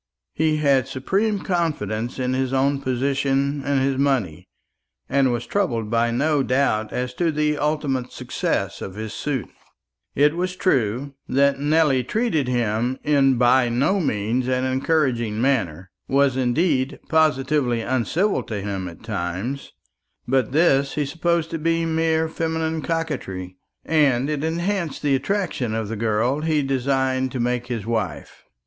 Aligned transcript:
He 0.33 0.57
had 0.57 0.87
supreme 0.87 1.37
confidence 1.41 2.17
in 2.17 2.33
his 2.33 2.53
own 2.53 2.81
position 2.81 3.61
and 3.63 3.79
his 3.79 3.99
money, 3.99 4.49
and 5.07 5.31
was 5.31 5.45
troubled 5.45 5.91
by 5.91 6.09
no 6.09 6.41
doubt 6.41 6.91
as 6.91 7.13
to 7.13 7.31
the 7.31 7.59
ultimate 7.59 8.11
success 8.11 8.81
of 8.81 8.95
his 8.95 9.13
suit. 9.13 9.47
It 10.15 10.35
was 10.35 10.55
true 10.55 11.13
that 11.29 11.59
Nelly 11.59 12.03
treated 12.03 12.47
him 12.47 12.97
in 13.03 13.37
by 13.37 13.69
no 13.69 13.99
means 13.99 14.47
an 14.47 14.65
encouraging 14.65 15.39
manner 15.39 15.91
was, 16.07 16.35
indeed, 16.35 16.97
positively 17.07 17.81
uncivil 17.81 18.41
to 18.41 18.59
him 18.59 18.87
at 18.87 19.03
times; 19.03 19.71
but 20.27 20.51
this 20.51 20.95
he 20.95 21.05
supposed 21.05 21.51
to 21.51 21.59
be 21.59 21.85
mere 21.85 22.27
feminine 22.27 22.81
coquetry; 22.81 23.55
and 23.85 24.31
it 24.31 24.43
enhanced 24.43 25.03
the 25.03 25.13
attractions 25.13 25.75
of 25.75 25.89
the 25.89 25.95
girl 25.95 26.41
he 26.41 26.63
designed 26.63 27.31
to 27.33 27.39
make 27.39 27.67
his 27.67 27.85
wife. 27.85 28.45